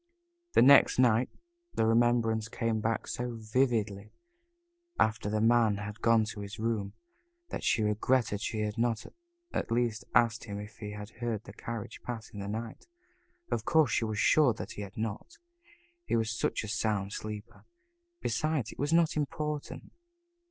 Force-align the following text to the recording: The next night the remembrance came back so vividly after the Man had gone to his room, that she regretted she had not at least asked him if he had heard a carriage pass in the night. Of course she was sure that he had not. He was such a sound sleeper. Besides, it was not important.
The 0.53 0.63
next 0.63 0.97
night 0.97 1.29
the 1.75 1.85
remembrance 1.85 2.47
came 2.49 2.79
back 2.81 3.07
so 3.07 3.35
vividly 3.35 4.11
after 4.99 5.29
the 5.29 5.39
Man 5.39 5.77
had 5.77 6.01
gone 6.01 6.23
to 6.31 6.39
his 6.39 6.57
room, 6.57 6.93
that 7.49 7.63
she 7.63 7.83
regretted 7.83 8.41
she 8.41 8.61
had 8.61 8.79
not 8.79 9.05
at 9.53 9.71
least 9.71 10.03
asked 10.15 10.45
him 10.45 10.59
if 10.59 10.77
he 10.79 10.93
had 10.93 11.11
heard 11.19 11.47
a 11.47 11.53
carriage 11.53 12.01
pass 12.01 12.31
in 12.31 12.39
the 12.39 12.47
night. 12.47 12.87
Of 13.51 13.63
course 13.63 13.91
she 13.91 14.05
was 14.05 14.17
sure 14.17 14.53
that 14.55 14.71
he 14.71 14.81
had 14.81 14.97
not. 14.97 15.37
He 16.07 16.15
was 16.15 16.31
such 16.31 16.63
a 16.63 16.67
sound 16.67 17.13
sleeper. 17.13 17.65
Besides, 18.21 18.71
it 18.71 18.79
was 18.79 18.91
not 18.91 19.15
important. 19.15 19.91